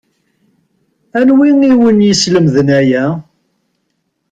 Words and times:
Anwi 1.19 1.45
i 1.71 1.73
wen-yeslemden 1.79 2.67
aya? 2.79 3.05